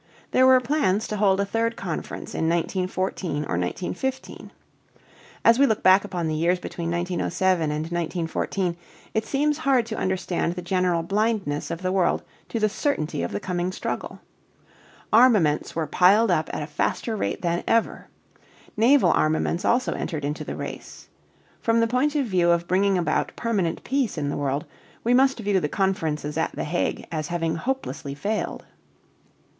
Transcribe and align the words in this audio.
There 0.31 0.47
were 0.47 0.59
plans 0.59 1.07
to 1.09 1.17
hold 1.17 1.39
a 1.39 1.45
third 1.45 1.75
conference 1.75 2.33
in 2.33 2.49
1914 2.49 3.31
or 3.43 3.53
1915. 3.55 4.49
As 5.45 5.59
we 5.59 5.67
look 5.67 5.83
back 5.83 6.03
upon 6.03 6.27
the 6.27 6.33
years 6.33 6.57
between 6.57 6.89
1907 6.89 7.61
and 7.69 7.83
1914, 7.83 8.75
it 9.13 9.27
seems 9.27 9.59
hard 9.59 9.85
to 9.85 9.95
understand 9.97 10.53
the 10.55 10.63
general 10.63 11.03
blindness 11.03 11.69
of 11.69 11.83
the 11.83 11.91
world 11.91 12.23
to 12.49 12.59
the 12.59 12.67
certainty 12.67 13.21
of 13.21 13.31
the 13.31 13.39
coming 13.39 13.71
struggle. 13.71 14.19
Armaments 15.13 15.75
were 15.75 15.85
piled 15.85 16.31
up 16.31 16.49
at 16.51 16.63
a 16.63 16.65
faster 16.65 17.15
rate 17.15 17.43
than 17.43 17.63
ever. 17.67 18.07
Naval 18.75 19.11
armaments 19.11 19.63
also 19.63 19.93
entered 19.93 20.25
into 20.25 20.43
the 20.43 20.55
race. 20.55 21.09
From 21.61 21.79
the 21.79 21.85
point 21.85 22.15
of 22.15 22.25
view 22.25 22.49
of 22.49 22.67
bringing 22.67 22.97
about 22.97 23.33
permanent 23.35 23.83
peace 23.83 24.17
in 24.17 24.29
the 24.29 24.35
world 24.37 24.65
we 25.03 25.13
must 25.13 25.37
view 25.37 25.59
the 25.59 25.69
conferences 25.69 26.39
at 26.39 26.53
The 26.55 26.63
Hague 26.63 27.05
as 27.11 27.27
having 27.27 27.53
hopelessly 27.55 28.15
failed. 28.15 28.65